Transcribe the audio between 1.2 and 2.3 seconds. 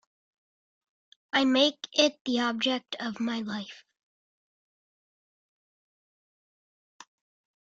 I make it